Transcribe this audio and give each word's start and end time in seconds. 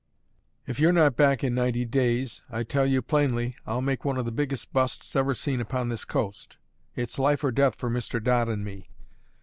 If 0.65 0.79
you're 0.79 0.91
not 0.91 1.15
back 1.15 1.43
in 1.43 1.53
ninety 1.53 1.85
days, 1.85 2.41
I 2.49 2.63
tell 2.63 2.87
you 2.87 3.03
plainly, 3.03 3.53
I'll 3.67 3.83
make 3.83 4.03
one 4.03 4.17
of 4.17 4.25
the 4.25 4.31
biggest 4.31 4.73
busts 4.73 5.15
ever 5.15 5.35
seen 5.35 5.61
upon 5.61 5.89
this 5.89 6.05
coast; 6.05 6.57
it's 6.95 7.19
life 7.19 7.43
or 7.43 7.51
death 7.51 7.75
for 7.75 7.87
Mr. 7.87 8.19
Dodd 8.23 8.49
and 8.49 8.65
me. 8.65 8.89